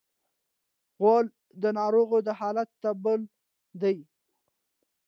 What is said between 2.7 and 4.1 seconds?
تابل دی.